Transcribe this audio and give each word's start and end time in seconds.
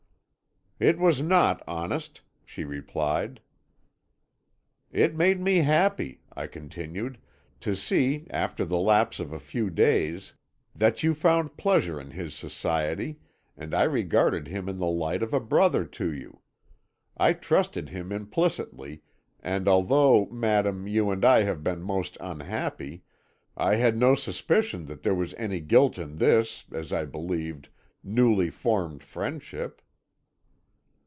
"'It 0.83 0.97
was 0.97 1.21
not 1.21 1.61
honest,' 1.67 2.21
she 2.43 2.63
replied. 2.63 3.39
"'It 4.91 5.13
made 5.15 5.39
me 5.39 5.57
happy,' 5.57 6.21
I 6.35 6.47
continued, 6.47 7.19
'to 7.59 7.75
see, 7.75 8.25
after 8.31 8.65
the 8.65 8.79
lapse 8.79 9.19
of 9.19 9.31
a 9.31 9.39
few 9.39 9.69
days, 9.69 10.33
that 10.75 11.03
you 11.03 11.13
found 11.13 11.55
pleasure 11.55 12.01
in 12.01 12.09
his 12.09 12.33
society, 12.33 13.19
and 13.55 13.75
I 13.75 13.83
regarded 13.83 14.47
him 14.47 14.67
in 14.67 14.79
the 14.79 14.87
light 14.89 15.21
of 15.21 15.35
a 15.35 15.39
brother 15.39 15.85
to 15.85 16.11
you. 16.11 16.41
I 17.15 17.33
trusted 17.33 17.89
him 17.89 18.11
implicitly, 18.11 19.03
and 19.39 19.67
although, 19.67 20.25
madam, 20.31 20.87
you 20.87 21.11
and 21.11 21.23
I 21.23 21.43
have 21.43 21.63
been 21.63 21.83
most 21.83 22.17
unhappy, 22.19 23.03
I 23.55 23.75
had 23.75 23.95
no 23.99 24.15
suspicion 24.15 24.85
that 24.85 25.03
there 25.03 25.13
was 25.13 25.35
any 25.35 25.59
guilt 25.59 25.99
in 25.99 26.15
this, 26.15 26.65
as 26.71 26.91
I 26.91 27.05
believed, 27.05 27.69
newly 28.03 28.49
formed 28.49 29.03
friendship.' 29.03 29.83